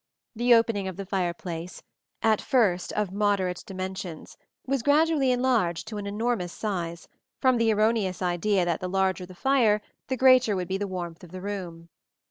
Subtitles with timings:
[0.35, 1.83] The opening of the fireplace,
[2.23, 4.35] at first of moderate dimensions,
[4.65, 7.07] was gradually enlarged to an enormous size,
[7.39, 11.23] from the erroneous idea that the larger the fire the greater would be the warmth
[11.23, 11.89] of the room.